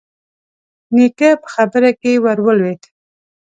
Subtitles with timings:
[0.95, 2.81] نيکه په خبره کې ور ولوېد: